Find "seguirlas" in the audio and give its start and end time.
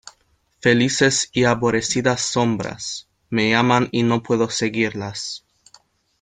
4.49-5.45